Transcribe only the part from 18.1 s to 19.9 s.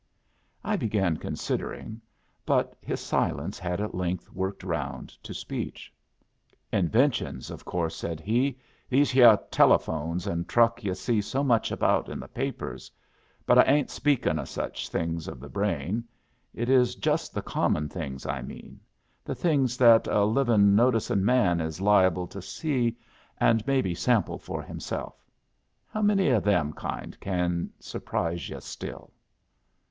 I mean. The things